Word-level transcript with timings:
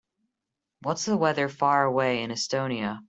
What's 0.81 1.05
the 1.05 1.15
weather 1.15 1.47
far 1.47 1.83
away 1.83 2.23
in 2.23 2.31
Estonia? 2.31 2.99